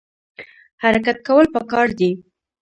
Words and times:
حرکت 0.83 1.17
کول 1.27 1.45
پکار 1.55 1.87
دي 1.99 2.11